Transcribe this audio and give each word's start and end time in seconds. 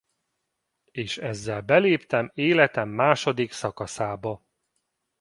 És 0.91 1.17
ezzel 1.17 1.61
beléptem 1.61 2.31
életem 2.33 2.89
második 2.89 3.51
szakaszába. 3.51 4.43